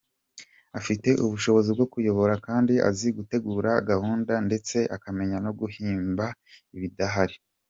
[0.79, 6.25] Afite ubushobozi bwo kuyobora kandi azi gutegura gahunda ndetse akamenya no guhimba
[6.77, 7.35] ibidahari.